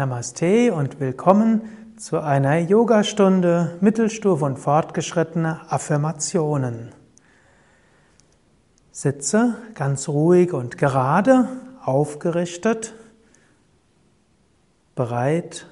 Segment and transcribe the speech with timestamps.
[0.00, 1.60] Namaste und willkommen
[1.98, 6.94] zu einer Yogastunde Mittelstufe und fortgeschrittene Affirmationen.
[8.92, 11.48] Sitze ganz ruhig und gerade,
[11.84, 12.94] aufgerichtet,
[14.94, 15.66] bereit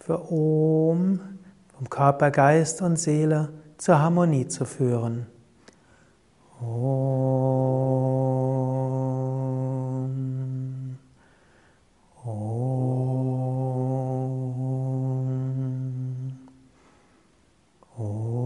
[0.00, 1.20] für Om,
[1.78, 5.26] um Körper, Geist und Seele zur Harmonie zu führen.
[6.60, 6.66] Om.
[12.24, 12.76] Om.
[17.96, 18.38] Om.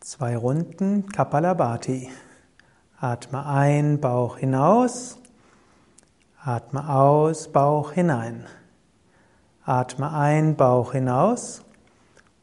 [0.00, 2.10] Zwei Runden Kapalabhati.
[2.98, 5.18] Atme ein, Bauch hinaus.
[6.42, 8.46] Atme aus, Bauch hinein.
[9.66, 11.62] Atme ein, Bauch hinaus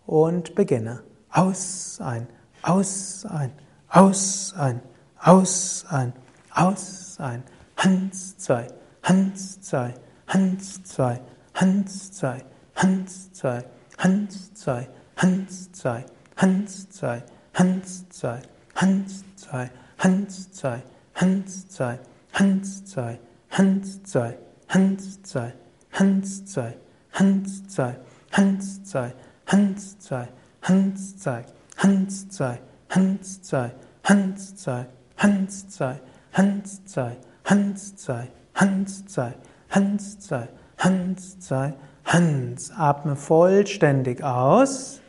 [0.05, 1.04] und beginne.
[1.30, 2.27] Aus, ein,
[2.62, 3.52] aus, ein,
[3.88, 4.81] aus, ein,
[5.20, 6.14] aus, ein,
[6.52, 7.44] aus, ein.
[7.78, 8.67] Hans, zwei,
[9.03, 9.94] Hans, zwei,
[10.28, 11.20] Hans, zwei,
[11.56, 12.44] Hans, zwei,
[12.75, 13.64] Hans, zwei,
[13.97, 17.23] Hans, zwei, Hans, zwei, Hans, zwei,
[17.56, 18.42] Hans, zwei,
[18.73, 19.62] Hans, zwei,
[19.95, 20.80] Hans zwei,
[21.14, 22.00] Hans zwei,
[22.34, 23.19] Hans zwei,
[23.50, 24.38] Hans zwei,
[24.69, 25.53] Hans zwei,
[25.92, 26.78] Hans zwei,
[27.14, 27.95] Hans zwei,
[28.31, 29.14] Hans zwei,
[29.47, 30.28] Hans zwei,
[30.61, 31.45] Hans zwei,
[31.78, 33.72] Hans zwei, Hans zwei,
[34.03, 34.86] Hans zwei,
[35.17, 36.00] Hans zwei,
[36.34, 39.34] Hans zwei, Hans zwei, Hans zwei,
[39.69, 40.47] Hans zwei,
[40.78, 41.73] Hans zwei,
[42.06, 42.72] Hans.
[42.72, 45.00] Atme vollständig aus.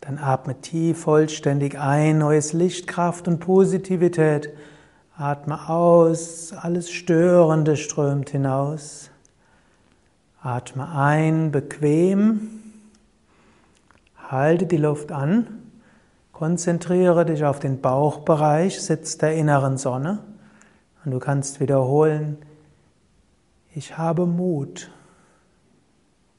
[0.00, 4.50] Dann atme tief vollständig ein, neues Licht, Kraft und Positivität.
[5.16, 9.11] Atme aus, alles Störende strömt hinaus.
[10.42, 12.62] Atme ein, bequem.
[14.28, 15.70] Halte die Luft an.
[16.32, 20.18] Konzentriere dich auf den Bauchbereich, Sitz der inneren Sonne.
[21.04, 22.38] Und du kannst wiederholen,
[23.72, 24.90] ich habe Mut.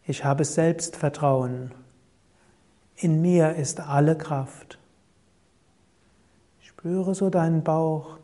[0.06, 1.72] Ich habe Selbstvertrauen.
[2.98, 4.80] In mir ist alle Kraft.
[6.60, 8.18] Spüre so deinen Bauch,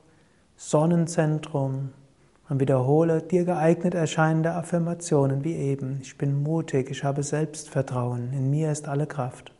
[0.58, 1.94] Sonnenzentrum
[2.50, 6.00] und wiederhole dir geeignet erscheinende Affirmationen wie eben.
[6.02, 9.54] Ich bin mutig, ich habe Selbstvertrauen, in mir ist alle Kraft.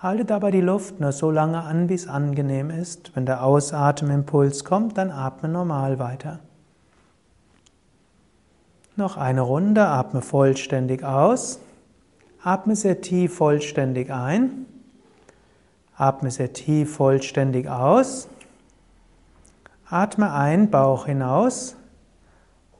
[0.00, 3.16] Halte dabei die Luft nur so lange an, wie es angenehm ist.
[3.16, 6.38] Wenn der Ausatemimpuls kommt, dann atme normal weiter.
[8.94, 11.58] Noch eine Runde, atme vollständig aus.
[12.44, 14.66] Atme sehr tief vollständig ein.
[15.98, 18.28] Atme sehr tief vollständig aus.
[19.90, 21.74] Atme ein, Bauch hinaus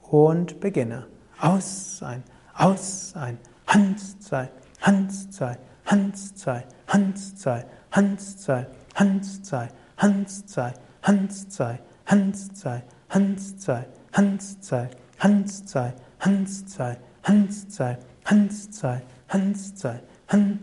[0.03, 1.07] und beginne.
[1.41, 2.23] Aus, ein,
[2.55, 4.49] aus, ein, Hans, zwei,
[4.81, 10.69] Hans, zwei, Hans, zwei, Hans, zwei, Hans, zwei, Hans, zwei, Hans, zwei,
[11.03, 12.83] Hans, zwei, Hans, zwei,
[13.27, 20.59] Hans, zwei, Hans, zwei, Hans, zwei, Hans zwei, Hans zwei, Hans zwei, Hans zwei, Han,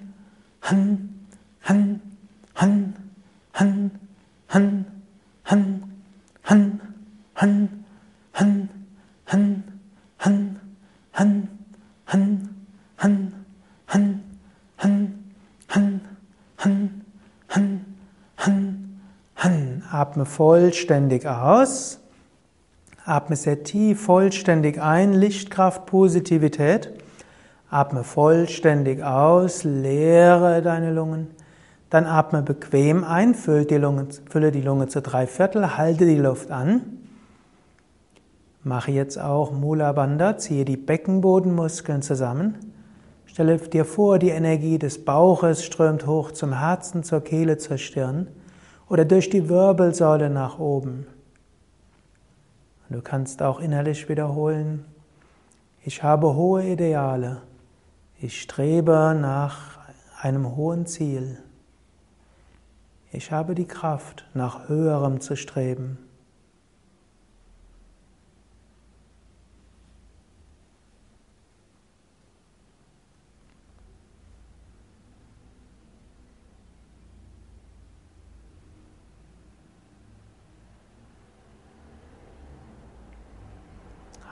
[0.61, 1.09] Han,
[1.61, 2.01] Han,
[2.55, 2.95] Han,
[3.51, 3.91] Han,
[4.47, 4.85] Han,
[5.43, 5.83] Han,
[6.43, 6.81] Han,
[7.33, 7.69] Han, Han,
[8.33, 8.59] Han,
[9.27, 9.69] Han,
[10.17, 10.59] Han,
[11.11, 11.49] Han,
[12.07, 12.29] Han,
[12.97, 13.33] Han,
[13.97, 14.21] Han,
[14.67, 16.01] Han,
[16.57, 16.91] Han,
[17.47, 17.85] Han,
[18.35, 18.99] Han,
[19.35, 19.83] Han.
[19.91, 21.99] Atme vollständig aus.
[23.05, 26.89] Atme sehr tief, vollständig ein, Lichtkraft, Positivität.
[27.69, 31.27] Atme vollständig aus, leere deine Lungen.
[31.89, 36.17] Dann atme bequem ein, fülle die Lunge, fülle die Lunge zu drei Viertel, halte die
[36.17, 36.81] Luft an.
[38.63, 42.55] Mache jetzt auch Mula Bandha, ziehe die Beckenbodenmuskeln zusammen.
[43.25, 48.27] Stelle dir vor, die Energie des Bauches strömt hoch zum Herzen, zur Kehle, zur Stirn
[48.89, 51.05] oder durch die Wirbelsäule nach oben.
[52.87, 54.85] Und du kannst auch innerlich wiederholen,
[55.83, 57.41] ich habe hohe Ideale,
[58.19, 59.79] ich strebe nach
[60.21, 61.37] einem hohen Ziel,
[63.15, 65.97] ich habe die Kraft, nach höherem zu streben.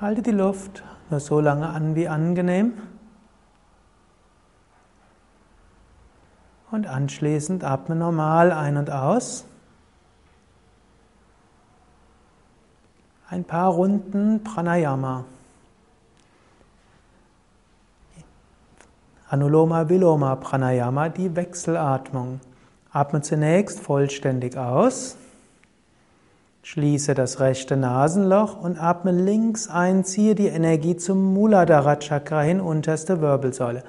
[0.01, 2.73] Halte die Luft nur so lange an wie angenehm.
[6.73, 9.45] Und anschließend atme normal ein und aus.
[13.29, 15.25] ein paar Runden Pranayama.
[19.27, 22.39] Anuloma Viloma Pranayama, die Wechselatmung.
[22.91, 25.15] Atme zunächst vollständig aus.
[26.63, 32.61] Schließe das rechte Nasenloch und atme links ein, ziehe die Energie zum Muladhara Chakra hin,
[32.61, 33.83] unterste Wirbelsäule.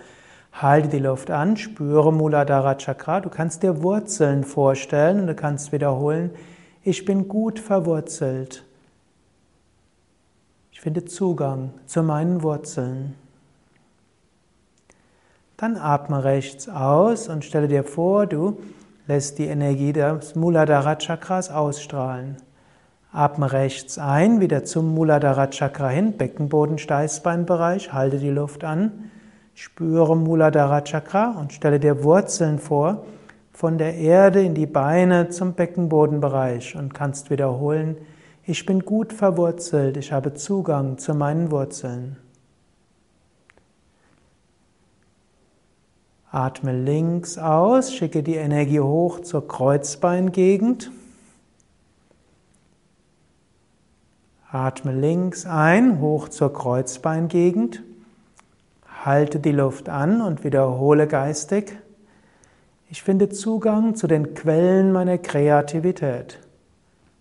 [0.54, 3.20] Halte die Luft an, spüre Muladhara Chakra.
[3.20, 6.30] Du kannst dir Wurzeln vorstellen und du kannst wiederholen,
[6.84, 8.64] ich bin gut verwurzelt.
[10.70, 13.14] Ich finde Zugang zu meinen Wurzeln.
[15.56, 18.58] Dann atme rechts aus und stelle dir vor, du
[19.08, 22.36] lässt die Energie des Muladhara Chakras ausstrahlen.
[23.12, 29.10] Atme rechts ein, wieder zum Muladhara Chakra hin, Beckenboden, Steißbeinbereich, halte die Luft an,
[29.54, 33.04] spüre Muladhara Chakra und stelle dir Wurzeln vor,
[33.52, 37.96] von der Erde in die Beine zum Beckenbodenbereich und kannst wiederholen,
[38.46, 42.16] ich bin gut verwurzelt, ich habe Zugang zu meinen Wurzeln.
[46.30, 50.90] Atme links aus, schicke die Energie hoch zur Kreuzbeingegend.
[54.50, 57.84] Atme links ein, hoch zur Kreuzbeingegend.
[59.04, 61.76] Halte die Luft an und wiederhole geistig.
[62.88, 66.38] Ich finde Zugang zu den Quellen meiner Kreativität.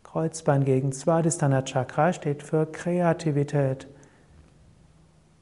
[0.04, 3.88] Kreuzbeingegend, Svadhisthana Chakra steht für Kreativität,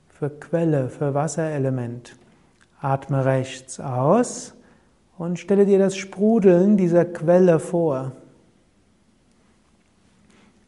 [0.10, 2.16] für Quelle, für Wasserelement.
[2.80, 4.56] Atme rechts aus
[5.20, 8.14] und stelle dir das Sprudeln dieser Quelle vor.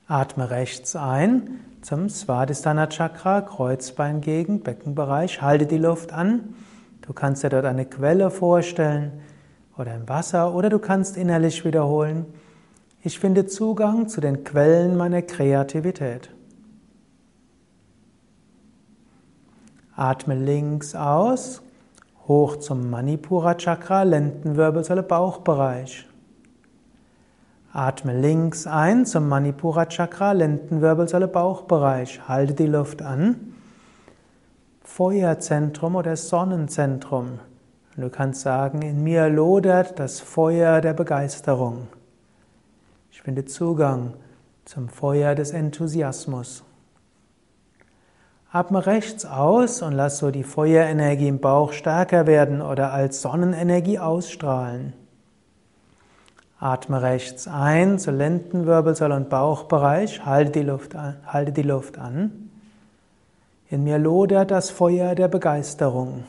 [0.08, 5.42] Atme rechts ein zum Svadhisthana Chakra, Kreuzbeingegend, Beckenbereich.
[5.42, 6.56] Halte die Luft an.
[7.02, 9.12] Du kannst dir dort eine Quelle vorstellen
[9.78, 12.26] oder ein Wasser oder du kannst innerlich wiederholen.
[13.02, 16.30] Ich finde Zugang zu den Quellen meiner Kreativität.
[19.96, 21.62] Atme links aus,
[22.28, 26.08] hoch zum Manipura Chakra, Lendenwirbelsäule, Bauchbereich.
[27.75, 32.28] Atme links ein zum Manipura Chakra, Lendenwirbelsäule, Bauchbereich.
[32.28, 33.56] Halte die Luft an.
[34.84, 37.40] Feuerzentrum oder Sonnenzentrum.
[37.98, 41.88] Du kannst sagen, in mir lodert das Feuer der Begeisterung.
[43.12, 44.14] Ich finde Zugang
[44.66, 46.64] zum Feuer des Enthusiasmus.
[48.52, 53.98] Atme rechts aus und lass so die Feuerenergie im Bauch stärker werden oder als Sonnenenergie
[53.98, 54.94] ausstrahlen.
[56.63, 61.18] Atme rechts ein zur Lendenwirbelsäule und Bauchbereich, halte die Luft an.
[61.25, 62.51] Halte die Luft an.
[63.69, 66.24] In mir lodert das Feuer der Begeisterung.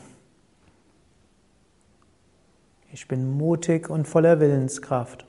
[2.91, 5.25] Ich bin mutig und voller Willenskraft.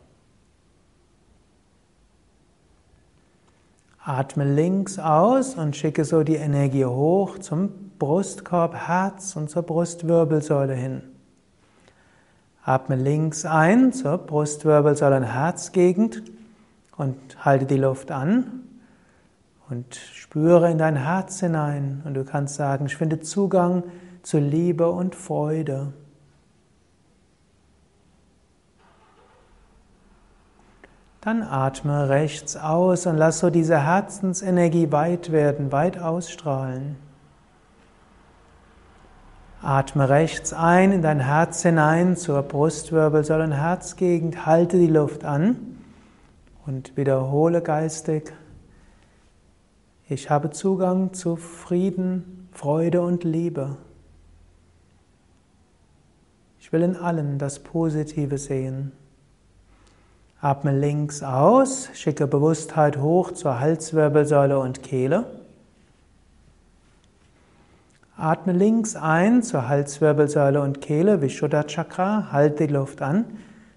[4.03, 10.75] Atme links aus und schicke so die Energie hoch zum Brustkorb, Herz und zur Brustwirbelsäule
[10.75, 11.16] hin.
[12.67, 16.21] Atme links ein zur Brustwirbelsäule und Herzgegend
[16.97, 18.65] und halte die Luft an
[19.71, 23.85] und spüre in dein Herz hinein und du kannst sagen, ich finde Zugang
[24.25, 25.93] zu Liebe und Freude.
[31.21, 37.06] Dann atme rechts aus und lass so diese Herzensenergie weit werden, weit ausstrahlen.
[39.67, 44.47] Atme rechts ein in dein Herz hinein zur Brustwirbelsäule und Herzgegend.
[44.47, 45.57] Halte die Luft an
[46.67, 48.33] und wiederhole geistig.
[50.09, 53.77] Ich habe Zugang zu Frieden, Freude und Liebe.
[56.61, 58.93] Ich will in allen das Positive sehen.
[60.41, 65.25] Atme links aus, schicke Bewusstheit hoch zur Halswirbelsäule und Kehle.
[68.19, 73.27] Atme links ein zur Halswirbelsäule und Kehle, Vishuddha Chakra, halte die Luft an.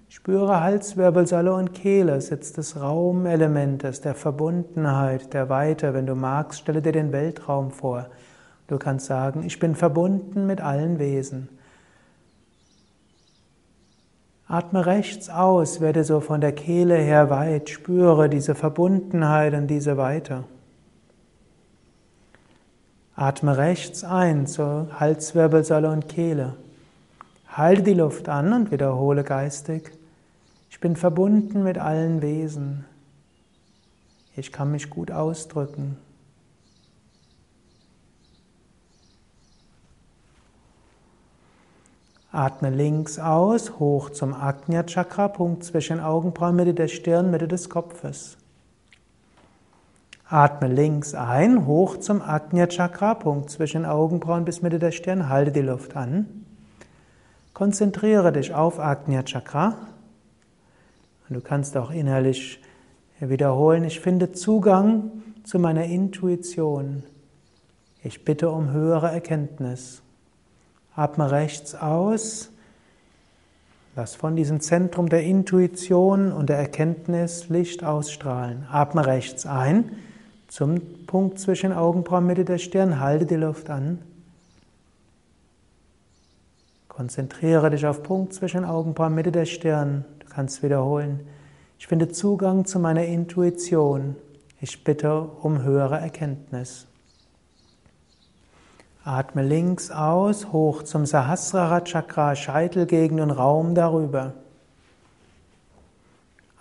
[0.08, 5.94] Spüre Halswirbelsäule und Kehle, Sitz des Raumelementes, der Verbundenheit, der Weite.
[5.94, 8.08] Wenn du magst, stelle dir den Weltraum vor.
[8.68, 11.50] Du kannst sagen, ich bin verbunden mit allen Wesen.
[14.48, 19.98] Atme rechts aus, werde so von der Kehle her weit, spüre diese Verbundenheit und diese
[19.98, 20.46] Weite.
[23.20, 26.56] Atme rechts ein zur Halswirbelsäule und Kehle.
[27.50, 29.92] Halte die Luft an und wiederhole geistig.
[30.70, 32.86] Ich bin verbunden mit allen Wesen.
[34.38, 35.98] Ich kann mich gut ausdrücken.
[42.32, 47.70] Atme links aus, hoch zum Ajna Chakra, Punkt zwischen Augenbrauen, Mitte der Stirn, Mitte des
[47.70, 48.39] Kopfes.
[50.32, 55.52] Atme links ein, hoch zum Ajna Chakra, Punkt zwischen Augenbrauen bis Mitte der Stirn, halte
[55.52, 56.46] die Luft an.
[57.56, 59.76] Konzentriere dich auf Ajna Chakra.
[61.28, 62.62] Und du kannst auch innerlich
[63.20, 65.10] wiederholen, ich finde Zugang
[65.44, 67.02] zu meiner Intuition.
[68.04, 70.04] Ich bitte um höhere Erkenntnis.
[70.96, 72.52] Atme rechts aus.
[73.96, 78.68] Lass von diesem Zentrum der Intuition und der Erkenntnis Licht ausstrahlen.
[78.70, 79.92] Atme rechts ein
[80.50, 84.00] zum Punkt zwischen Augenbrauen, Mitte der Stirn, halte die Luft an.
[86.88, 90.04] Konzentriere dich auf Punkt zwischen Augenbrauen, Mitte der Stirn.
[90.20, 91.22] Du kannst wiederholen.
[91.78, 94.16] Ich finde Zugang zu meiner Intuition.
[94.60, 96.88] Ich bitte um höhere Erkenntnis.
[99.06, 104.34] Atme links aus, hoch zum Sahasrara Chakra, Scheitelgegend und Raum darüber.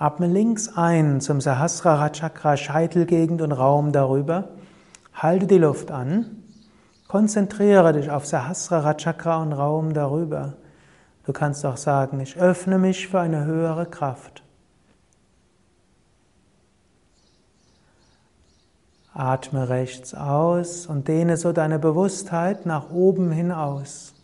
[0.00, 4.50] Atme links ein zum Sahasrara Chakra, Scheitelgegend und Raum darüber.
[5.12, 6.44] Halte die Luft an.
[7.08, 10.54] Konzentriere dich auf Sahasrara Chakra und Raum darüber.
[11.24, 14.44] Du kannst auch sagen, ich öffne mich für eine höhere Kraft.
[19.12, 24.14] Atme rechts aus und dehne so deine Bewusstheit nach oben hinaus.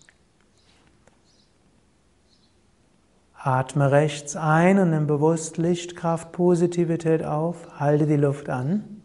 [3.46, 7.78] Atme rechts ein und nimm bewusst Lichtkraft, Positivität auf.
[7.78, 9.02] Halte die Luft an.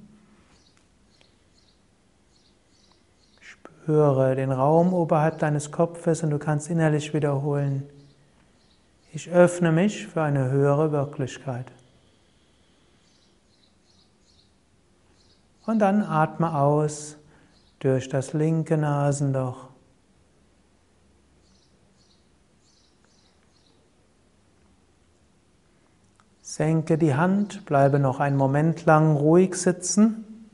[3.41, 7.83] Spüre den Raum oberhalb deines Kopfes und du kannst innerlich wiederholen.
[9.11, 11.65] Ich öffne mich für eine höhere Wirklichkeit.
[15.65, 17.17] Und dann atme aus
[17.79, 19.68] durch das linke Nasenloch.
[26.49, 30.49] Senke die Hand, bleibe noch einen Moment lang ruhig sitzen.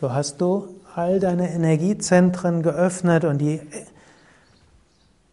[0.00, 3.60] So hast du all deine Energiezentren geöffnet und die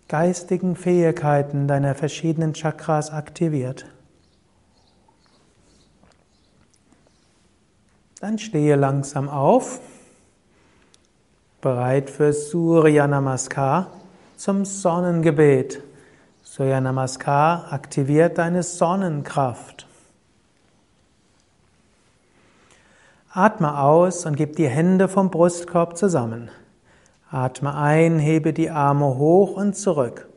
[0.08, 3.86] geistigen Fähigkeiten deiner verschiedenen Chakras aktiviert.
[8.20, 9.80] Dann stehe langsam auf,
[11.62, 13.92] bereit für Surya Namaskar
[14.38, 15.84] zum Sonnengebet.
[16.54, 19.88] Surya Namaskar aktiviert deine Sonnenkraft.
[23.32, 26.52] Atme aus und gib die Hände vom Brustkorb zusammen.
[27.32, 30.28] Atme ein, hebe die Arme hoch und zurück.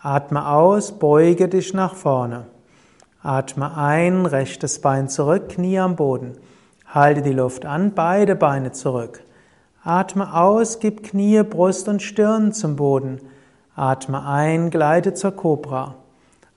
[0.00, 2.46] Atme aus, beuge dich nach vorne.
[3.20, 6.38] Atme ein, rechtes Bein zurück, Knie am Boden.
[6.86, 9.24] Halte die Luft an, beide Beine zurück.
[9.82, 13.20] Atme aus, gib Knie, Brust und Stirn zum Boden.
[13.78, 15.94] Atme ein, gleite zur Kobra.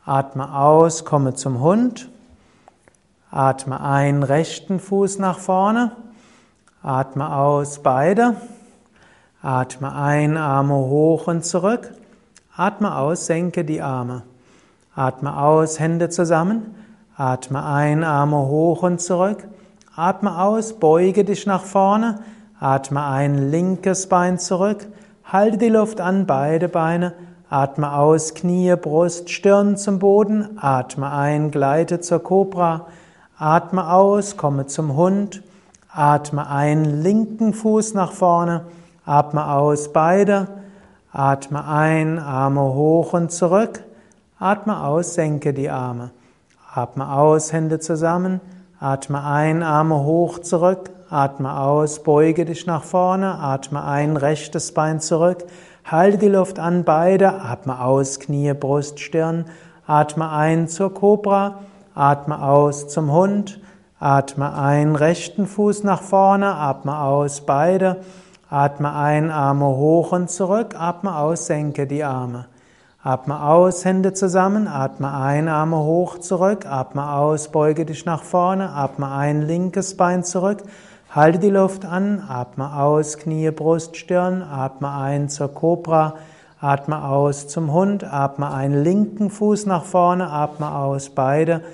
[0.04, 2.10] Atme aus, komme zum Hund.
[3.30, 5.92] Atme ein, rechten Fuß nach vorne.
[6.82, 8.38] Atme aus, beide.
[9.44, 11.94] Atme ein, Arme hoch und zurück.
[12.58, 14.24] Atme aus, senke die Arme.
[14.96, 16.74] Atme aus, Hände zusammen.
[17.16, 19.48] Atme ein, Arme hoch und zurück.
[19.96, 22.22] Atme aus, beuge dich nach vorne.
[22.60, 24.88] Atme ein, linkes Bein zurück.
[25.32, 27.14] Halte die Luft an, beide Beine.
[27.50, 30.60] Atme aus, Knie, Brust, Stirn zum Boden.
[30.60, 32.88] Atme ein, gleite zur Kobra.
[33.38, 35.42] Atme aus, komme zum Hund.
[35.90, 38.66] Atme ein, linken Fuß nach vorne.
[39.06, 40.50] Atme aus, beide.
[41.14, 43.86] Atme ein, Arme hoch und zurück.
[44.38, 46.12] Atme aus, senke die Arme.
[46.74, 48.42] Atme aus, Hände zusammen.
[48.82, 50.90] Atme ein, Arme hoch zurück.
[51.12, 55.44] Atme aus, beuge dich nach vorne, atme ein, rechtes Bein zurück,
[55.84, 59.44] halte die Luft an, beide, atme aus, Knie, Brust, Stirn,
[59.86, 61.64] atme ein zur Kobra,
[61.94, 63.60] atme aus zum Hund,
[64.00, 67.98] atme ein, rechten Fuß nach vorne, atme aus, beide,
[68.50, 72.46] atme ein, Arme hoch und zurück, atme aus, senke die Arme.
[73.04, 78.70] Atme aus, Hände zusammen, atme ein, Arme hoch zurück, atme aus, beuge dich nach vorne,
[78.70, 80.64] atme ein, linkes Bein zurück,
[81.14, 86.16] Halte die Luft an, atme aus, Knie, Brust, Stirn, atme ein zur Kobra,
[86.62, 91.66] atme aus zum Hund, atme einen linken Fuß nach vorne, atme aus beide,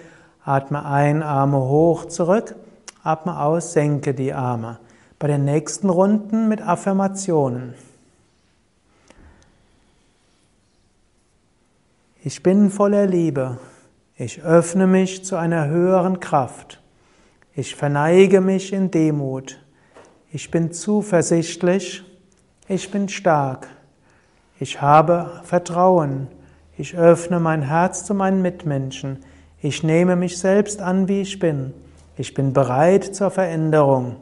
[0.44, 2.56] atme ein, Arme hoch zurück,
[3.04, 4.80] atme aus, senke die Arme.
[5.20, 7.76] Bei den nächsten Runden mit Affirmationen.
[12.24, 13.60] Ich bin voller Liebe.
[14.16, 16.82] Ich öffne mich zu einer höheren Kraft.
[17.60, 19.60] Ich verneige mich in Demut.
[20.32, 22.04] Ich bin zuversichtlich.
[22.68, 23.68] Ich bin stark.
[24.60, 26.28] Ich habe Vertrauen.
[26.78, 29.26] Ich öffne mein Herz zu meinen Mitmenschen.
[29.60, 31.74] Ich nehme mich selbst an, wie ich bin.
[32.16, 34.18] Ich bin bereit zur Veränderung.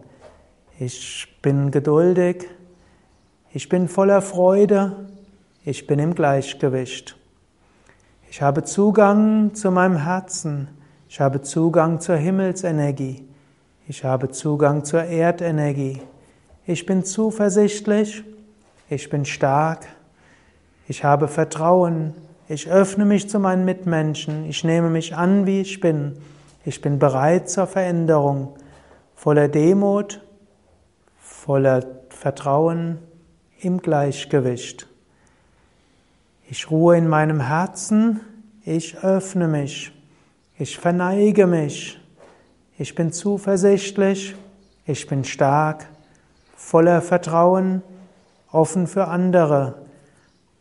[0.79, 2.47] Ich bin geduldig.
[3.51, 5.09] Ich bin voller Freude.
[5.65, 7.17] Ich bin im Gleichgewicht.
[8.31, 10.69] Ich habe Zugang zu meinem Herzen.
[11.15, 13.25] Ich habe Zugang zur Himmelsenergie.
[13.87, 16.01] Ich habe Zugang zur Erdenergie.
[16.65, 18.25] Ich bin zuversichtlich.
[18.89, 19.87] Ich bin stark.
[20.89, 22.15] Ich habe Vertrauen.
[22.49, 24.43] Ich öffne mich zu meinen Mitmenschen.
[24.49, 26.17] Ich nehme mich an, wie ich bin.
[26.65, 28.53] Ich bin bereit zur Veränderung.
[29.15, 30.21] Voller Demut,
[31.21, 31.79] voller
[32.09, 32.97] Vertrauen,
[33.61, 34.85] im Gleichgewicht.
[36.49, 38.19] Ich ruhe in meinem Herzen.
[38.65, 39.94] Ich öffne mich.
[40.57, 41.99] Ich verneige mich.
[42.77, 44.35] Ich bin zuversichtlich.
[44.85, 45.87] Ich bin stark.
[46.55, 47.81] Voller Vertrauen.
[48.51, 49.85] Offen für andere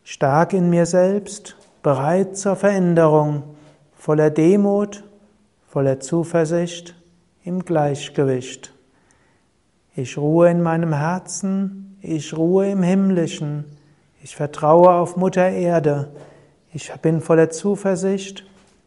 [0.05, 3.43] stark in mir selbst, bereit zur Veränderung,
[3.97, 5.03] voller Demut,
[5.67, 6.95] voller Zuversicht,
[7.43, 8.71] im Gleichgewicht.
[9.95, 13.65] Ich ruhe in meinem Herzen, ich ruhe im Himmlischen,
[14.21, 16.11] ich vertraue auf Mutter Erde,
[16.71, 18.45] ich bin voller Zuversicht,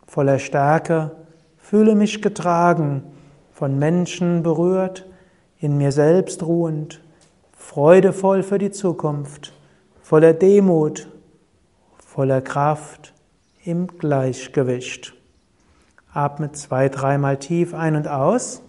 [0.09, 1.13] voller Stärke,
[1.59, 3.05] fühle mich getragen,
[3.53, 5.07] von Menschen berührt,
[5.61, 7.01] in mir selbst ruhend,
[7.57, 9.53] freudevoll für die Zukunft
[10.09, 11.07] voller Demut,
[11.99, 13.13] voller Kraft,
[13.63, 15.13] im Gleichgewicht.
[16.15, 18.63] Atme zwei, dreimal tief ein und aus.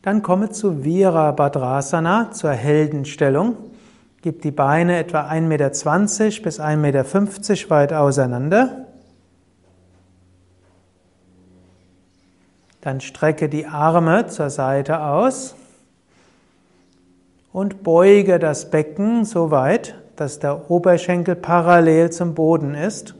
[0.00, 3.58] Dann komme zu Virabhadrasana, zur Heldenstellung.
[4.22, 5.68] Gib die Beine etwa 1,20 Meter
[6.42, 8.86] bis 1,50 Meter weit auseinander.
[12.80, 15.56] Dann strecke die Arme zur Seite aus
[17.52, 23.16] und beuge das Becken so weit, dass der Oberschenkel parallel zum Boden ist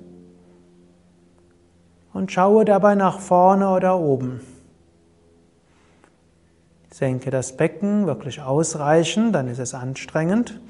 [2.12, 4.40] und schaue dabei nach vorne oder oben.
[6.92, 10.60] Senke das Becken wirklich ausreichend, dann ist es anstrengend.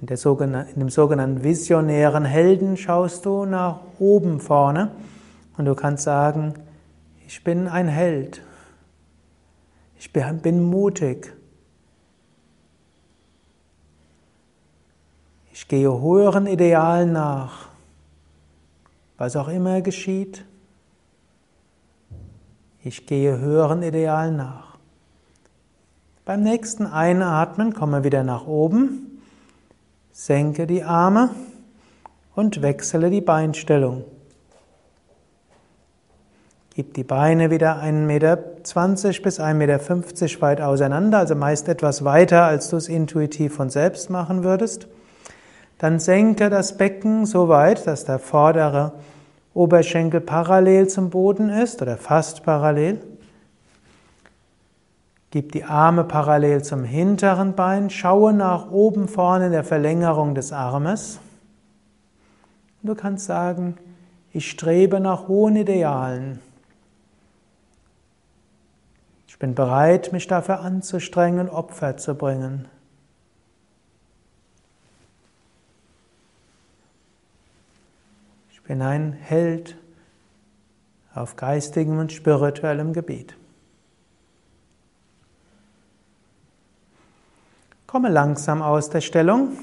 [0.00, 4.90] In, in, dem sogenannten visionären Helden schaust du nach oben vorne
[5.56, 6.54] und du kannst sagen,
[7.26, 8.42] ich bin ein Held,
[9.98, 11.36] ich bin mutig,
[15.56, 17.70] Ich gehe höheren Idealen nach.
[19.16, 20.44] Was auch immer geschieht,
[22.84, 24.76] ich gehe höheren Idealen nach.
[26.26, 29.05] Beim nächsten Einatmen komme wieder nach oben,
[30.18, 31.28] senke die Arme
[32.34, 34.04] und wechsle die Beinstellung.
[36.74, 38.36] Gib die Beine wieder 1,20 Meter
[39.22, 44.08] bis 1,50 Meter weit auseinander, also meist etwas weiter, als du es intuitiv von selbst
[44.08, 44.88] machen würdest.
[45.76, 48.94] Dann senke das Becken so weit, dass der vordere
[49.52, 53.02] Oberschenkel parallel zum Boden ist oder fast parallel.
[55.36, 60.50] Gib die Arme parallel zum hinteren Bein, schaue nach oben vorne in der Verlängerung des
[60.50, 61.20] Armes.
[62.82, 63.76] Du kannst sagen,
[64.32, 66.38] ich strebe nach hohen Idealen.
[69.28, 72.66] Ich bin bereit, mich dafür anzustrengen, Opfer zu bringen.
[78.66, 79.76] bin ein Held
[81.14, 83.36] auf geistigem und spirituellem Gebiet.
[87.96, 89.56] Komme langsam aus der Stellung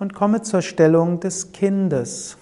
[0.00, 2.36] und komme zur Stellung des Kindes.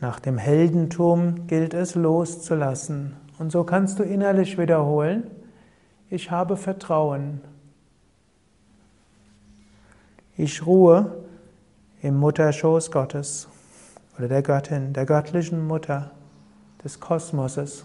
[0.00, 3.14] Nach dem Heldentum gilt es loszulassen.
[3.38, 5.30] Und so kannst du innerlich wiederholen,
[6.08, 7.42] ich habe Vertrauen.
[10.38, 11.25] Ich ruhe
[12.06, 13.48] im Mutterschoß Gottes
[14.16, 16.12] oder der Göttin, der göttlichen Mutter
[16.84, 17.84] des Kosmoses.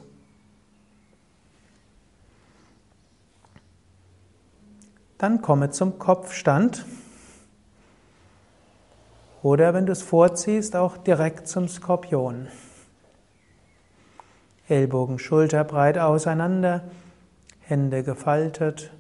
[5.18, 6.86] Dann komme zum Kopfstand.
[9.42, 12.48] Oder wenn du es vorziehst, auch direkt zum Skorpion.
[14.70, 16.84] Ellbogen schulterbreit auseinander,
[17.62, 18.92] Hände gefaltet,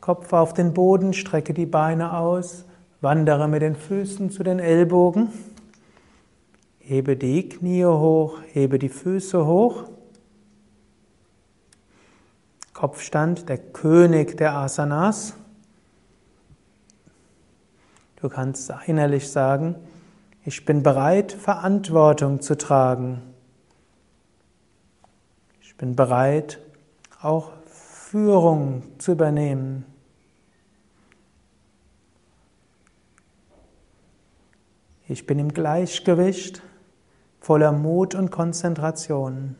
[0.00, 2.65] Kopf auf den Boden, strecke die Beine aus,
[3.00, 5.28] wandere mit den Füßen zu den Ellbogen,
[6.78, 9.84] hebe die Knie hoch, hebe die Füße hoch.
[12.72, 15.34] Kopfstand, der König der Asanas.
[18.16, 19.76] Du kannst innerlich sagen,
[20.44, 23.22] ich bin bereit, Verantwortung zu tragen.
[25.60, 26.60] Ich bin bereit,
[27.20, 29.84] auch Führung zu übernehmen.
[35.08, 36.62] Ich bin im Gleichgewicht,
[37.40, 39.54] voller Mut und Konzentration.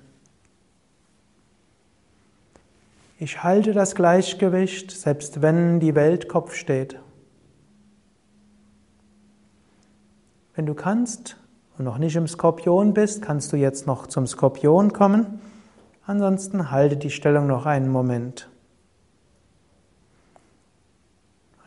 [3.18, 6.98] Ich halte das Gleichgewicht, selbst wenn die Welt Kopf steht.
[10.56, 11.36] Wenn du kannst
[11.78, 15.40] und noch nicht im Skorpion bist, kannst du jetzt noch zum Skorpion kommen.
[16.04, 18.48] Ansonsten halte die Stellung noch einen Moment.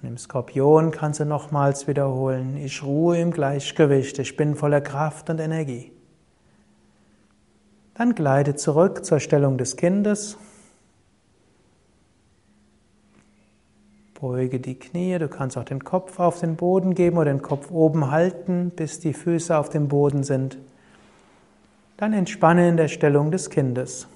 [0.02, 5.30] Und im Skorpion kannst du nochmals wiederholen, ich ruhe im Gleichgewicht, ich bin voller Kraft
[5.30, 5.92] und Energie.
[7.96, 10.38] Dann gleite zurück zur Stellung des Kindes
[14.20, 17.72] Beuge die Knie, du kannst auch den Kopf auf den Boden geben oder den Kopf
[17.72, 20.58] oben halten, bis die Füße auf dem Boden sind.
[21.96, 24.08] Dann entspanne in der Stellung des Kindes.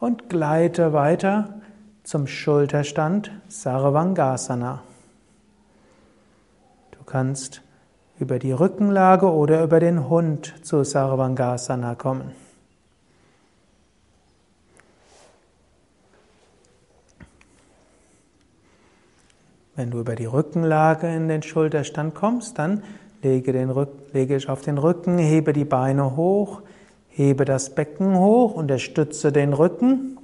[0.00, 1.60] Und gleite weiter
[2.04, 4.82] zum Schulterstand Sarvangasana.
[6.92, 7.60] Du kannst
[8.18, 12.32] über die Rückenlage oder über den Hund zu Sarvangasana kommen.
[19.76, 22.82] Wenn du über die Rückenlage in den Schulterstand kommst, dann
[23.22, 26.62] lege, den Rück, lege ich auf den Rücken, hebe die Beine hoch,
[27.10, 30.18] hebe das Becken hoch, unterstütze den Rücken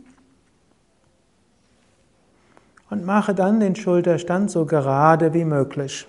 [2.91, 6.07] und mache dann den Schulterstand so gerade wie möglich.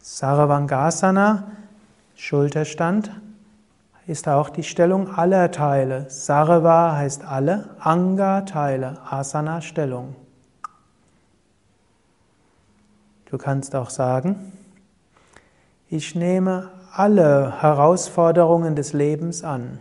[0.00, 1.52] Sarvangasana,
[2.16, 3.10] Schulterstand,
[4.06, 6.06] ist auch die Stellung aller Teile.
[6.10, 10.16] Sarva heißt alle, Anga Teile, Asana Stellung.
[13.26, 14.52] Du kannst auch sagen,
[15.88, 19.78] ich nehme alle Herausforderungen des Lebens an.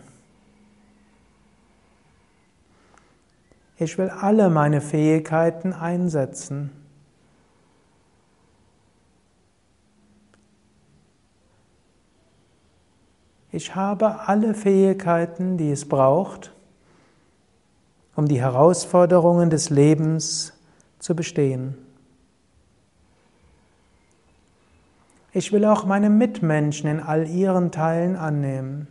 [3.78, 6.69] Ich will alle meine Fähigkeiten einsetzen.
[13.52, 16.54] Ich habe alle Fähigkeiten, die es braucht,
[18.15, 20.54] um die Herausforderungen des Lebens
[21.00, 21.76] zu bestehen.
[25.33, 28.87] Ich will auch meine Mitmenschen in all ihren Teilen annehmen.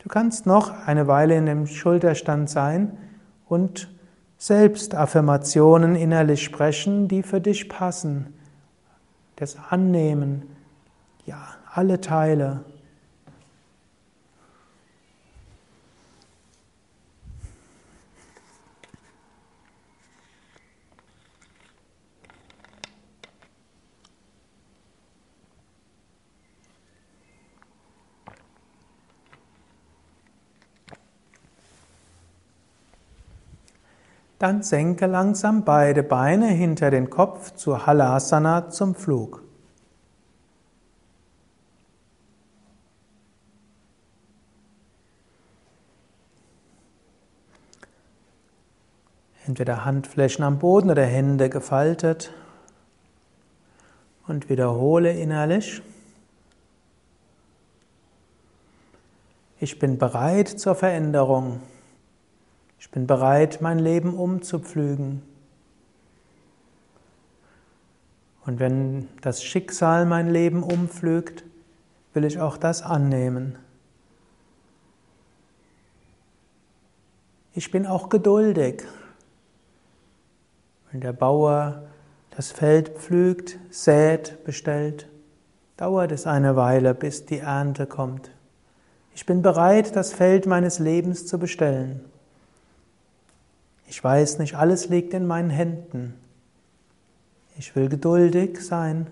[0.00, 2.96] Du kannst noch eine Weile in dem Schulterstand sein
[3.48, 3.88] und
[4.36, 8.34] selbst Affirmationen innerlich sprechen, die für dich passen.
[9.36, 10.42] Das Annehmen.
[11.26, 12.64] Ja, alle Teile.
[34.40, 39.42] Dann senke langsam beide Beine hinter den Kopf zu Halasana zum Flug.
[49.46, 52.32] Entweder Handflächen am Boden oder Hände gefaltet.
[54.26, 55.82] Und wiederhole innerlich.
[59.58, 61.60] Ich bin bereit zur Veränderung.
[62.80, 65.22] Ich bin bereit, mein Leben umzupflügen.
[68.46, 71.44] Und wenn das Schicksal mein Leben umpflügt,
[72.14, 73.56] will ich auch das annehmen.
[77.52, 78.84] Ich bin auch geduldig.
[80.90, 81.82] Wenn der Bauer
[82.30, 85.06] das Feld pflügt, sät, bestellt,
[85.76, 88.30] dauert es eine Weile, bis die Ernte kommt.
[89.14, 92.09] Ich bin bereit, das Feld meines Lebens zu bestellen.
[93.90, 96.14] Ich weiß nicht, alles liegt in meinen Händen.
[97.58, 99.08] Ich will geduldig sein,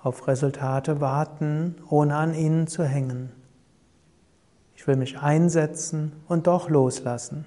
[0.00, 3.32] auf Resultate warten, ohne an ihnen zu hängen.
[4.76, 7.46] Ich will mich einsetzen und doch loslassen.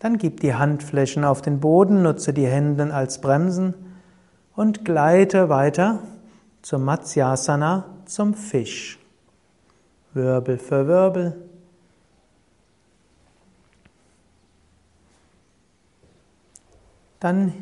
[0.00, 3.74] Dann gib die Handflächen auf den Boden, nutze die Hände als Bremsen
[4.56, 6.00] und gleite weiter
[6.62, 8.98] zum Matsyasana, zum Fisch.
[10.16, 11.36] Wirbel für Wirbel.
[17.20, 17.52] Dann,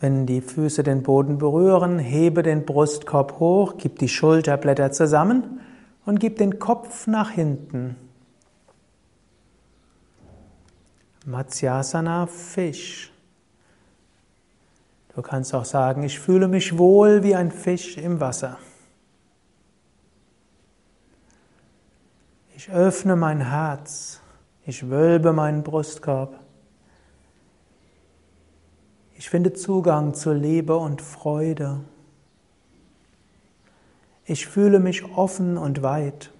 [0.00, 5.60] wenn die Füße den Boden berühren, hebe den Brustkorb hoch, gib die Schulterblätter zusammen
[6.04, 7.96] und gib den Kopf nach hinten.
[11.26, 13.12] Matsyasana Fisch.
[15.14, 18.58] Du kannst auch sagen, ich fühle mich wohl wie ein Fisch im Wasser.
[22.60, 24.20] Ich öffne mein Herz,
[24.66, 26.38] ich wölbe meinen Brustkorb.
[29.14, 31.80] Ich finde Zugang zu Liebe und Freude.
[34.26, 36.34] Ich fühle mich offen und weit.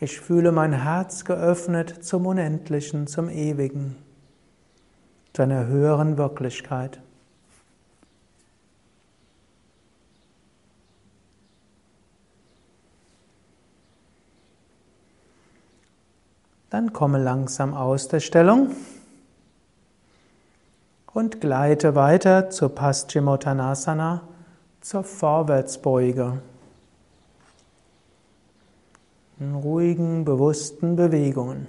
[0.00, 3.96] Ich fühle mein Herz geöffnet zum Unendlichen, zum Ewigen,
[5.32, 7.00] zu einer höheren Wirklichkeit.
[16.74, 18.74] Dann komme langsam aus der Stellung
[21.12, 24.22] und gleite weiter zur Paschimottanasana,
[24.80, 26.42] zur Vorwärtsbeuge.
[29.38, 31.68] In ruhigen, bewussten Bewegungen.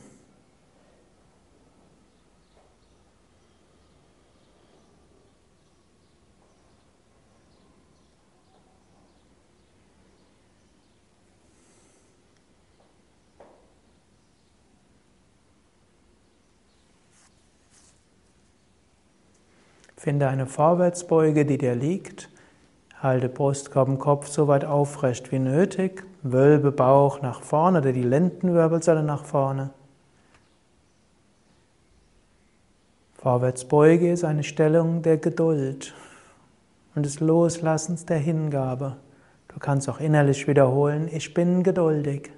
[20.05, 22.29] Finde eine Vorwärtsbeuge, die dir liegt.
[23.01, 26.03] Halte Brustkorb und Kopf so weit aufrecht wie nötig.
[26.21, 29.71] Wölbe Bauch nach vorne oder die Lendenwirbelsäule nach vorne.
[33.15, 35.95] Vorwärtsbeuge ist eine Stellung der Geduld
[36.93, 38.97] und des Loslassens der Hingabe.
[39.47, 42.31] Du kannst auch innerlich wiederholen, ich bin geduldig.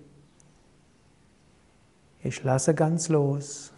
[2.23, 3.73] Ich lasse ganz los.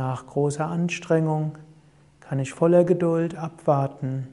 [0.00, 1.58] Nach großer Anstrengung
[2.20, 4.28] kann ich voller Geduld abwarten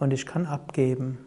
[0.00, 1.18] und ich kann abgeben.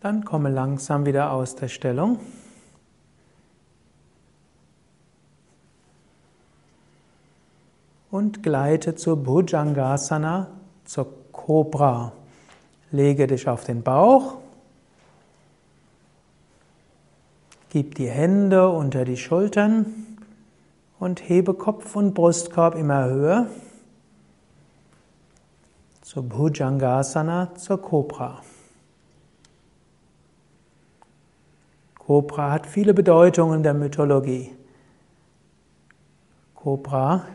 [0.00, 2.18] Dann komme langsam wieder aus der Stellung.
[8.10, 10.48] Und gleite zur Bhujangasana,
[10.84, 12.12] zur Cobra.
[12.90, 14.36] Lege dich auf den Bauch,
[17.70, 19.86] gib die Hände unter die Schultern
[20.98, 23.48] und hebe Kopf und Brustkorb immer höher
[26.00, 28.40] zur Bhujangasana, zur Cobra.
[31.98, 34.54] Cobra hat viele Bedeutungen der Mythologie.
[36.54, 37.26] Cobra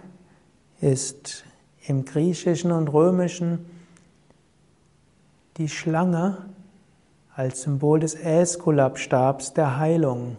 [0.81, 1.45] ist
[1.85, 3.65] im Griechischen und Römischen
[5.57, 6.37] die Schlange
[7.35, 10.37] als Symbol des Äskulapstabs der Heilung.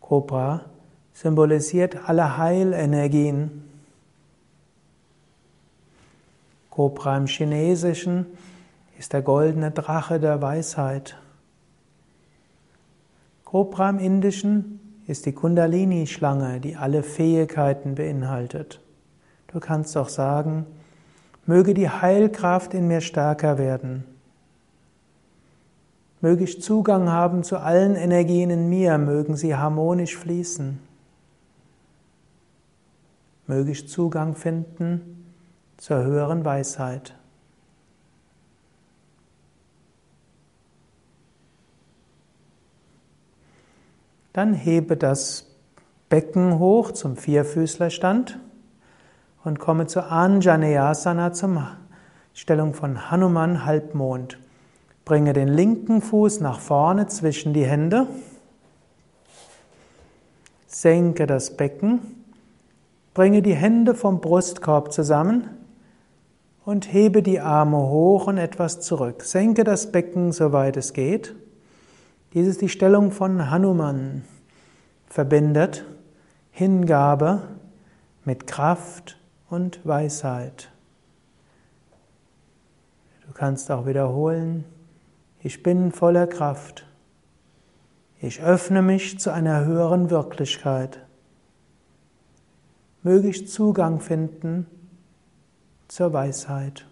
[0.00, 0.64] Cobra
[1.12, 3.64] symbolisiert alle Heilenergien.
[6.70, 8.26] Cobra im Chinesischen
[8.98, 11.16] ist der goldene Drache der Weisheit.
[13.44, 18.80] Cobra im Indischen ist die Kundalini-Schlange, die alle Fähigkeiten beinhaltet.
[19.54, 20.66] Du kannst auch sagen,
[21.46, 24.02] möge die Heilkraft in mir stärker werden.
[26.20, 30.80] Möge ich Zugang haben zu allen Energien in mir, mögen sie harmonisch fließen.
[33.46, 35.32] Möge ich Zugang finden
[35.76, 37.14] zur höheren Weisheit.
[44.32, 45.46] Dann hebe das
[46.08, 48.40] Becken hoch zum Vierfüßlerstand
[49.44, 51.68] und komme zur Anjaneyasana, zur
[52.32, 54.38] Stellung von Hanuman Halbmond.
[55.04, 58.06] Bringe den linken Fuß nach vorne zwischen die Hände.
[60.66, 62.00] Senke das Becken.
[63.12, 65.48] Bringe die Hände vom Brustkorb zusammen
[66.64, 69.22] und hebe die Arme hoch und etwas zurück.
[69.22, 71.36] Senke das Becken, soweit es geht.
[72.32, 74.24] Dies ist die Stellung von Hanuman.
[75.06, 75.84] Verbindet
[76.50, 77.42] Hingabe
[78.24, 79.18] mit Kraft
[79.54, 80.68] und Weisheit.
[83.24, 84.64] Du kannst auch wiederholen,
[85.40, 86.86] ich bin voller Kraft.
[88.20, 90.98] Ich öffne mich zu einer höheren Wirklichkeit.
[93.02, 94.66] Möge ich Zugang finden
[95.86, 96.86] zur Weisheit.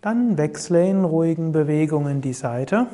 [0.00, 2.88] Dann wechsle in ruhigen Bewegungen die Seite.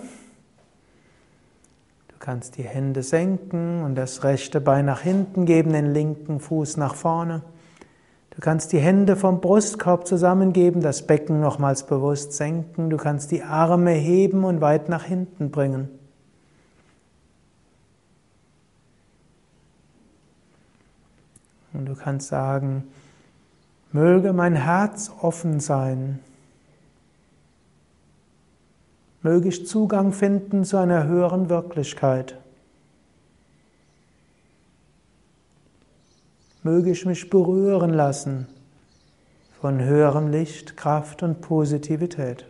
[2.29, 6.77] Du kannst die Hände senken und das rechte Bein nach hinten geben, den linken Fuß
[6.77, 7.43] nach vorne.
[8.29, 12.89] Du Du kannst die Hände vom Brustkorb zusammengeben, das Becken nochmals bewusst senken.
[12.89, 15.89] Du kannst die Arme heben und weit nach hinten bringen.
[21.73, 22.85] Und du kannst sagen,
[23.91, 26.21] möge mein Herz offen sein.
[29.29, 32.39] Möge ich Zugang finden zu einer höheren Wirklichkeit.
[36.63, 38.47] Möge ich mich berühren lassen
[39.61, 42.47] von höherem Licht, Kraft und Positivität.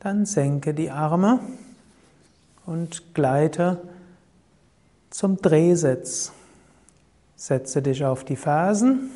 [0.00, 1.38] Dann senke die Arme
[2.66, 3.80] und gleite
[5.10, 6.32] zum Drehsitz.
[7.36, 9.12] Setze dich auf die Fersen.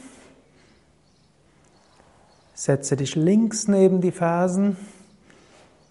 [2.56, 4.78] Setze dich links neben die Fersen.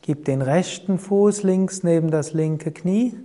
[0.01, 3.15] Gib den rechten Fuß links neben das linke Knie.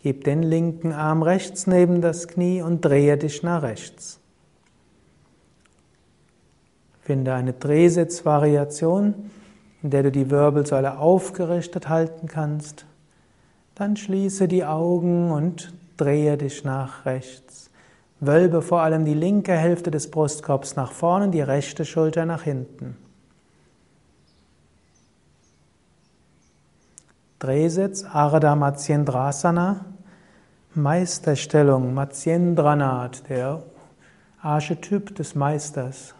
[0.00, 4.20] Gib den linken Arm rechts neben das Knie und drehe dich nach rechts.
[7.02, 9.28] Finde eine Drehsitzvariation,
[9.82, 12.86] in der du die Wirbelsäule aufgerichtet halten kannst.
[13.74, 17.70] Dann schließe die Augen und drehe dich nach rechts.
[18.20, 22.96] Wölbe vor allem die linke Hälfte des Brustkorbs nach vorne, die rechte Schulter nach hinten.
[27.38, 29.84] Drehsitz Ardha Matsyendrasana,
[30.74, 33.62] Meisterstellung Matsyendranat, der
[34.40, 36.14] Archetyp des Meisters.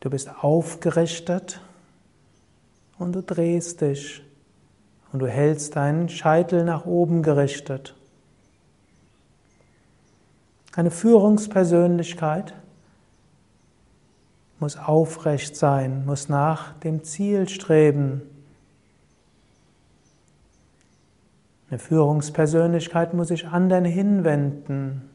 [0.00, 1.60] Du bist aufgerichtet
[2.98, 4.22] und du drehst dich
[5.16, 7.94] und du hältst deinen Scheitel nach oben gerichtet.
[10.74, 12.52] Eine Führungspersönlichkeit
[14.58, 18.20] muss aufrecht sein, muss nach dem Ziel streben.
[21.70, 25.08] Eine Führungspersönlichkeit muss sich anderen hinwenden,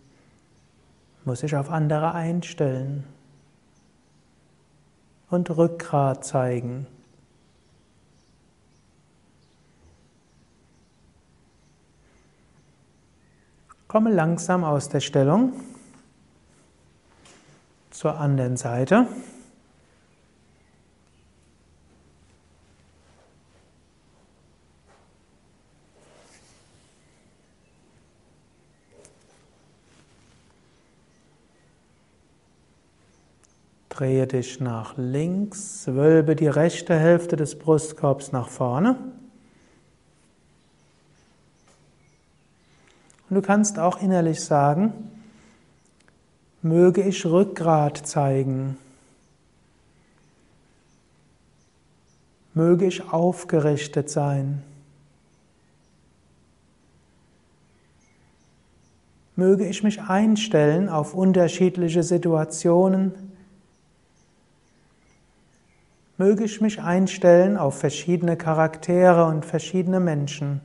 [1.26, 3.04] muss sich auf andere einstellen
[5.30, 6.88] und Rückgrat zeigen.
[13.92, 15.52] Komme langsam aus der Stellung
[17.90, 19.06] zur anderen Seite.
[33.90, 38.96] Drehe dich nach links, wölbe die rechte Hälfte des Brustkorbs nach vorne.
[43.32, 44.91] Und du kannst auch innerlich sagen,
[46.62, 48.78] möge ich Rückgrat zeigen,
[52.54, 54.62] möge ich aufgerichtet sein,
[59.38, 63.13] möge ich mich einstellen auf unterschiedliche Situationen,
[66.17, 70.60] möge ich mich einstellen auf verschiedene Charaktere und verschiedene Menschen.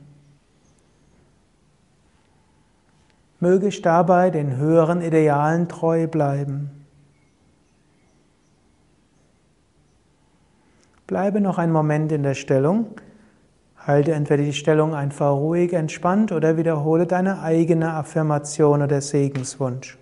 [3.39, 6.71] Möge ich dabei den höheren Idealen treu bleiben.
[11.05, 12.99] Bleibe noch einen Moment in der Stellung.
[13.77, 19.97] Halte entweder die Stellung einfach ruhig, entspannt oder wiederhole deine eigene Affirmation oder Segenswunsch.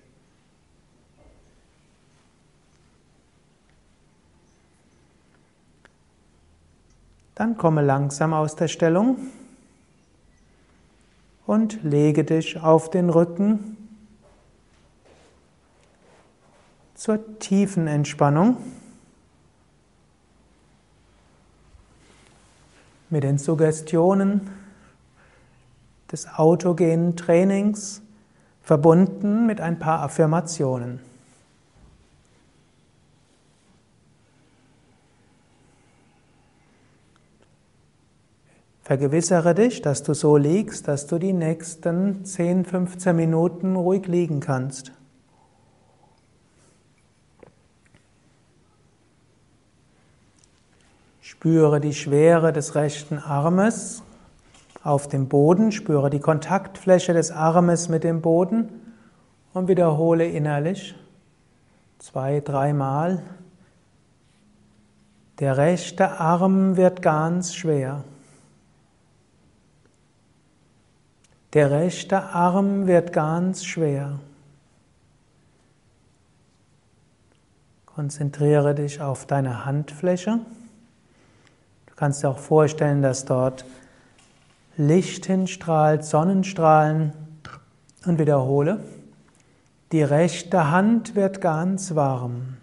[7.36, 9.18] Dann komme langsam aus der Stellung
[11.46, 13.78] und lege dich auf den Rücken
[16.96, 18.58] zur tiefen Entspannung.
[23.10, 24.50] Mit den Suggestionen
[26.12, 28.02] des autogenen Trainings
[28.62, 31.00] verbunden mit ein paar Affirmationen.
[38.86, 44.42] Vergewissere dich, dass du so liegst, dass du die nächsten 10, 15 Minuten ruhig liegen
[44.42, 44.92] kannst.
[51.20, 54.04] Spüre die Schwere des rechten Armes
[54.84, 58.70] auf dem Boden, spüre die Kontaktfläche des Armes mit dem Boden
[59.54, 60.94] und wiederhole innerlich
[61.98, 63.24] zwei, dreimal.
[65.40, 68.04] Der rechte Arm wird ganz schwer.
[71.56, 74.20] Der rechte Arm wird ganz schwer.
[77.86, 80.42] Konzentriere dich auf deine Handfläche.
[81.86, 83.64] Du kannst dir auch vorstellen, dass dort
[84.76, 87.14] Licht hinstrahlt, Sonnenstrahlen
[88.06, 88.84] und wiederhole.
[89.94, 92.58] Die rechte Hand wird ganz warm.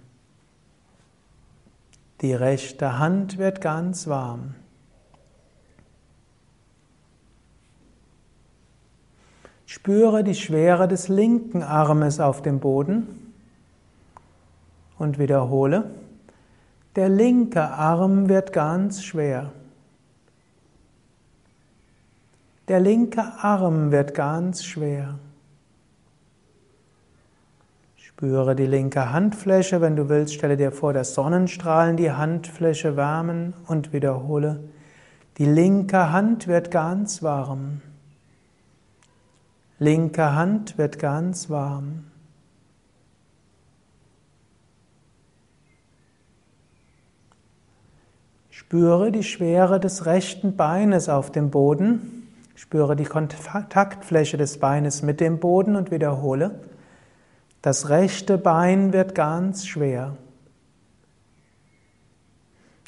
[2.20, 4.54] Die rechte Hand wird ganz warm.
[9.74, 13.32] Spüre die Schwere des linken Armes auf dem Boden
[14.98, 15.92] und wiederhole.
[16.94, 19.50] Der linke Arm wird ganz schwer.
[22.68, 25.18] Der linke Arm wird ganz schwer.
[27.96, 29.80] Spüre die linke Handfläche.
[29.80, 34.64] Wenn du willst, stelle dir vor, dass Sonnenstrahlen die Handfläche wärmen und wiederhole.
[35.38, 37.80] Die linke Hand wird ganz warm.
[39.82, 42.04] Linke Hand wird ganz warm.
[48.48, 52.28] Spüre die Schwere des rechten Beines auf dem Boden.
[52.54, 56.60] Spüre die Kontaktfläche des Beines mit dem Boden und wiederhole.
[57.60, 60.16] Das rechte Bein wird ganz schwer.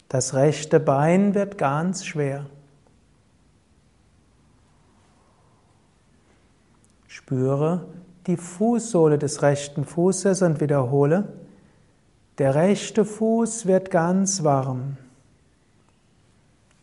[0.09, 2.47] Das rechte Bein wird ganz schwer.
[7.15, 7.87] Spüre
[8.27, 11.29] die Fußsohle des rechten Fußes und wiederhole,
[12.39, 14.97] der rechte Fuß wird ganz warm.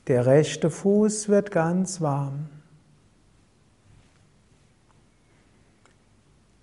[0.08, 2.48] Der rechte Fuß wird ganz warm.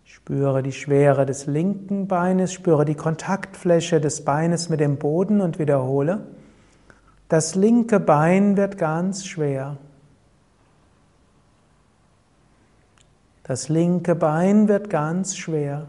[0.02, 5.58] Spüre die Schwere des linken Beines, spüre die Kontaktfläche des Beines mit dem Boden und
[5.58, 6.26] wiederhole,
[7.28, 9.76] das linke Bein wird ganz schwer.
[13.48, 15.86] Das linke Bein wird ganz schwer.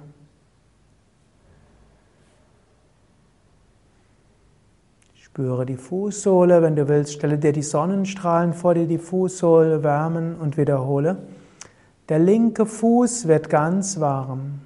[5.14, 6.62] Spüre die Fußsohle.
[6.62, 11.18] Wenn du willst, stelle dir die Sonnenstrahlen vor dir, die Fußsohle wärmen und wiederhole.
[12.08, 14.62] Der linke Fuß wird ganz warm.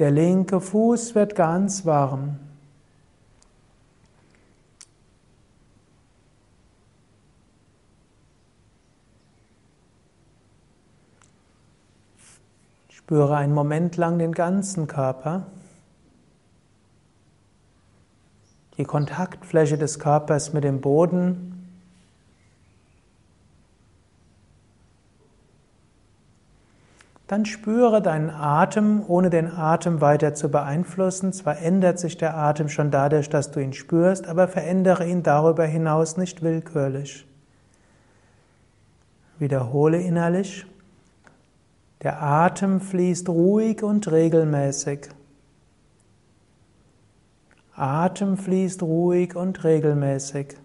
[0.00, 2.40] Der linke Fuß wird ganz warm.
[13.04, 15.42] Spüre einen Moment lang den ganzen Körper.
[18.78, 21.68] Die Kontaktfläche des Körpers mit dem Boden.
[27.26, 31.34] Dann spüre deinen Atem, ohne den Atem weiter zu beeinflussen.
[31.34, 35.66] Zwar ändert sich der Atem schon dadurch, dass du ihn spürst, aber verändere ihn darüber
[35.66, 37.26] hinaus nicht willkürlich.
[39.38, 40.64] Wiederhole innerlich.
[42.04, 45.08] Der Atem fließt ruhig und regelmäßig.
[47.74, 50.58] Atem fließt ruhig und regelmäßig.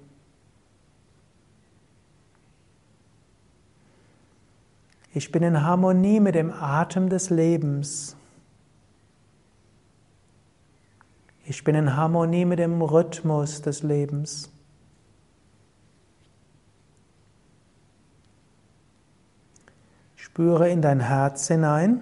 [5.14, 8.18] Ich bin in Harmonie mit dem Atem des Lebens.
[11.46, 14.52] Ich bin in Harmonie mit dem Rhythmus des Lebens.
[20.40, 22.00] Spüre in dein Herz hinein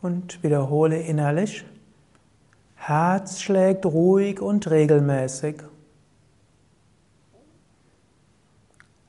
[0.00, 1.62] und wiederhole innerlich.
[2.74, 5.56] Herz schlägt ruhig und regelmäßig.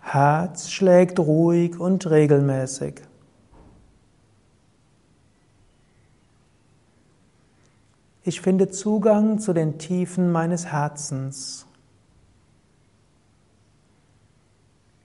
[0.02, 3.04] Herz schlägt ruhig und regelmäßig.
[8.24, 11.69] Ich finde Zugang zu den Tiefen meines Herzens.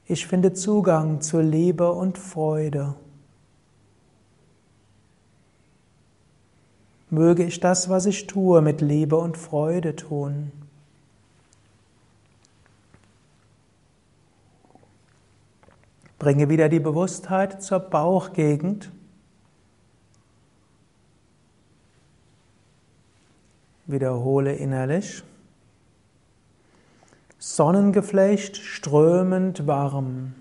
[0.06, 2.94] Ich finde Zugang zur Liebe und Freude.
[7.08, 10.52] Möge ich das, was ich tue, mit Liebe und Freude tun.
[16.18, 18.90] Bringe wieder die Bewusstheit zur Bauchgegend.
[23.86, 25.22] Wiederhole innerlich.
[27.46, 30.34] Sonnengeflecht strömend warm.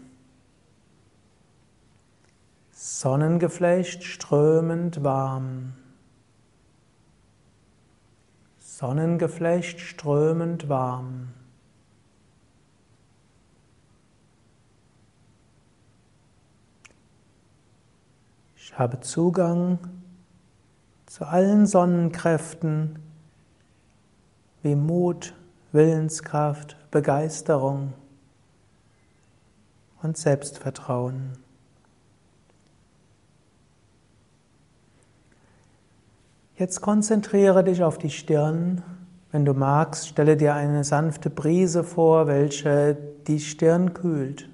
[2.72, 5.74] Sonnengeflecht strömend warm.
[8.58, 11.34] Sonnengeflecht strömend warm.
[18.56, 19.78] Ich habe Zugang
[21.06, 22.98] zu allen Sonnenkräften
[24.62, 25.36] wie Mut,
[25.74, 27.92] Willenskraft, Begeisterung
[30.04, 31.32] und Selbstvertrauen.
[36.56, 38.84] Jetzt konzentriere dich auf die Stirn
[39.32, 44.48] Wenn du magst, stelle dir eine sanfte Brise vor, welche die Stirn kühlt.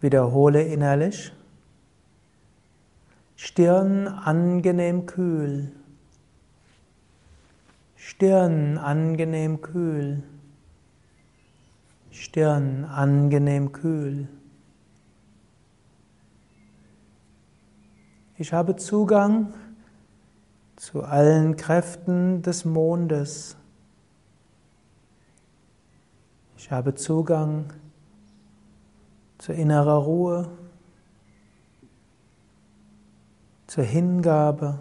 [0.00, 1.34] Wiederhole innerlich.
[3.36, 5.72] Stirn angenehm kühl.
[7.96, 10.22] Stirn angenehm kühl.
[12.16, 14.26] Stirn angenehm kühl.
[18.38, 19.52] Ich habe Zugang
[20.76, 23.58] zu allen Kräften des Mondes.
[26.56, 27.74] Ich habe Zugang
[29.36, 30.50] zu innerer Ruhe,
[33.66, 34.78] zur Hingabe,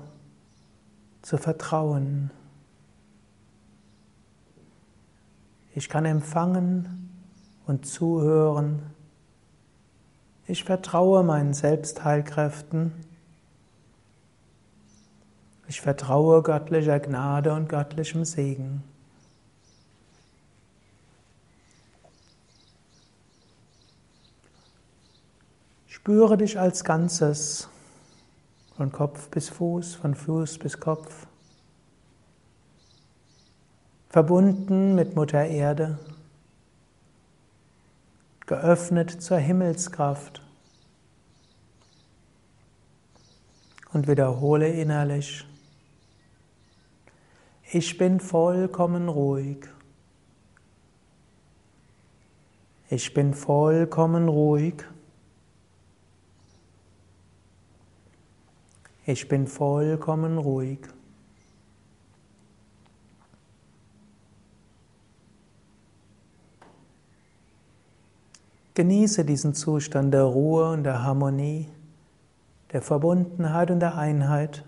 [1.22, 2.32] zu Vertrauen.
[5.74, 7.05] Ich kann empfangen
[7.68, 8.82] und zuhören.
[10.48, 12.94] Ich vertraue meinen Selbstheilkräften.
[15.68, 18.84] Ich vertraue göttlicher Gnade und göttlichem Segen.
[25.88, 27.68] Spüre dich als Ganzes,
[28.78, 31.26] von Kopf bis Fuß, von Fuß bis Kopf,
[34.10, 35.98] verbunden mit Mutter Erde,
[38.46, 40.42] geöffnet zur Himmelskraft.
[43.94, 45.46] Und wiederhole innerlich,
[47.72, 49.68] ich bin vollkommen ruhig.
[52.90, 54.84] Ich bin vollkommen ruhig.
[59.06, 60.80] Ich bin vollkommen ruhig.
[68.76, 71.70] Genieße diesen Zustand der Ruhe und der Harmonie,
[72.74, 74.66] der Verbundenheit und der Einheit,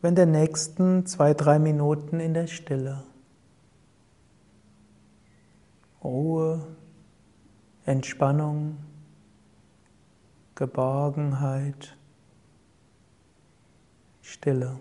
[0.00, 3.04] wenn der nächsten zwei, drei Minuten in der Stille.
[6.02, 6.66] Ruhe,
[7.84, 8.78] Entspannung,
[10.54, 11.96] Geborgenheit.
[14.22, 14.78] Stille.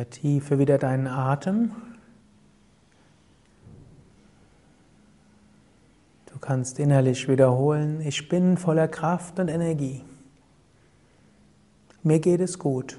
[0.00, 1.72] Vertiefe wieder deinen Atem.
[6.24, 10.02] Du kannst innerlich wiederholen, ich bin voller Kraft und Energie.
[12.02, 12.98] Mir geht es gut.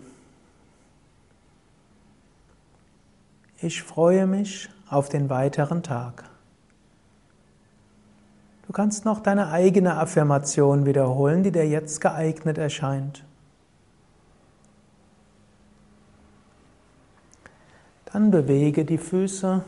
[3.57, 6.25] Ich freue mich auf den weiteren Tag.
[8.67, 13.25] Du kannst noch deine eigene Affirmation wiederholen, die dir jetzt geeignet erscheint.
[18.13, 19.63] Dann bewege die Füße,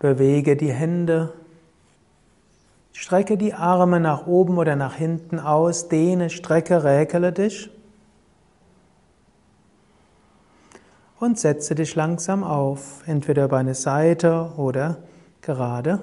[0.00, 1.32] bewege die Hände,
[2.92, 7.70] strecke die Arme nach oben oder nach hinten aus, dehne, strecke, räkele dich
[11.20, 14.98] und setze dich langsam auf, entweder über eine Seite oder
[15.40, 16.00] gerade.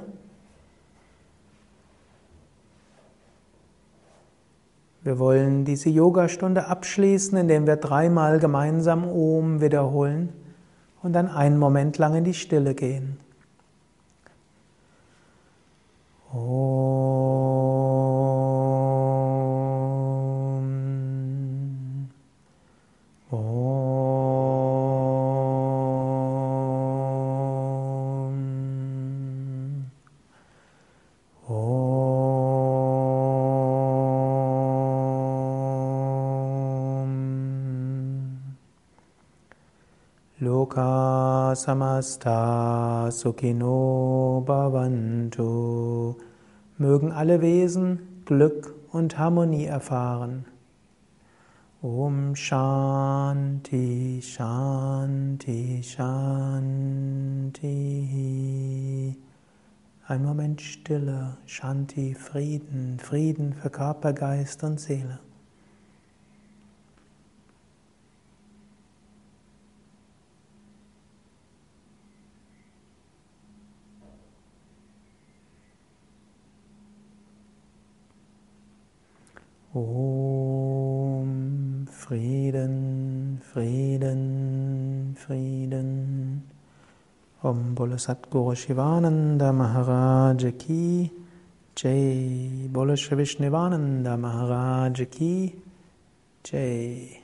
[5.03, 10.40] Wir wollen diese Yogastunde abschließen, indem wir dreimal gemeinsam Om wiederholen
[11.03, 13.19] und dann einen Moment lang in die Stille gehen.
[16.33, 17.50] Om.
[40.71, 46.15] Loka samasta sukhino bhavantu.
[46.77, 50.45] Mögen alle Wesen Glück und Harmonie erfahren.
[51.81, 56.07] Om Shanti, Shanti, Shanti.
[60.07, 65.19] Ein Moment Stille, Shanti, Frieden, Frieden für Körper, Geist und Seele.
[79.73, 81.27] Om
[81.89, 86.43] Frieden, Frieden, Frieden.
[87.41, 91.09] Om Bolo Satguru Shivananda Maharaj Ki
[91.77, 92.67] Jai.
[92.69, 95.55] Bolo Vishnivananda Maharaj Ki
[96.43, 97.21] Jai.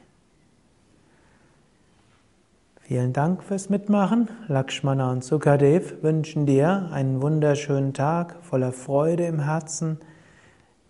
[2.79, 4.29] Vielen Dank fürs Mitmachen.
[4.47, 9.97] Lakshmana und Sukadev wünschen dir einen wunderschönen Tag voller Freude im Herzen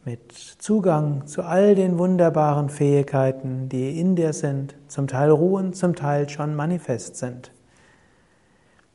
[0.07, 5.95] mit Zugang zu all den wunderbaren Fähigkeiten, die in dir sind, zum Teil ruhen, zum
[5.95, 7.51] Teil schon manifest sind.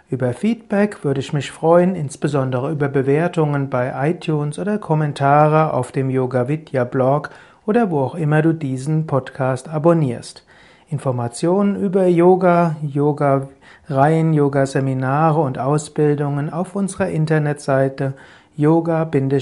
[0.09, 6.09] Über Feedback würde ich mich freuen, insbesondere über Bewertungen bei iTunes oder Kommentare auf dem
[6.09, 7.29] Yoga Vidya Blog
[7.65, 10.45] oder wo auch immer du diesen Podcast abonnierst.
[10.89, 13.49] Informationen über Yoga, Yoga
[13.89, 18.13] Reihen, Yoga Seminare und Ausbildungen auf unserer Internetseite
[18.55, 19.33] yoga-vidya.de.